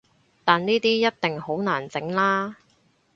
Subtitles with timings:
[0.43, 2.55] 但呢啲一定好難整喇